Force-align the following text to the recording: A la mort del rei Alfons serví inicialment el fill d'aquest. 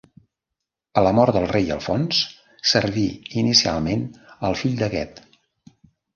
A 1.01 1.03
la 1.07 1.11
mort 1.17 1.35
del 1.35 1.45
rei 1.51 1.69
Alfons 1.75 2.21
serví 2.73 3.05
inicialment 3.43 4.09
el 4.51 4.59
fill 4.65 4.77
d'aquest. 4.83 5.25